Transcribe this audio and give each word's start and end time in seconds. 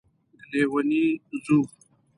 لیونی 0.49 1.03
ځو 1.45 1.59